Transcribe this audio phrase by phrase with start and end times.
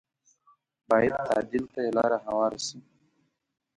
[0.89, 2.79] بايد تعديل ته یې لاره هواره شي